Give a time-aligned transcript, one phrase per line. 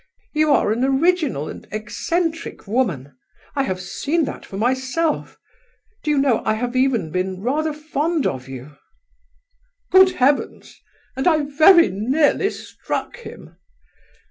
[0.33, 3.15] You are an original and eccentric woman;
[3.55, 8.49] I have seen that for myself—Do you know, I have even been rather fond of
[8.49, 8.75] you?"
[9.91, 10.81] "Good heavens!
[11.15, 13.57] And I very nearly struck him!"